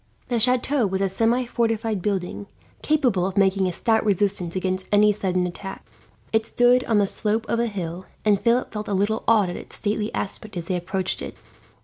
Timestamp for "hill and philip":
7.67-8.71